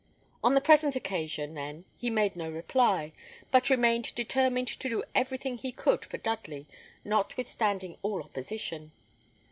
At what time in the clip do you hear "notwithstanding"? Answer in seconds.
7.05-7.99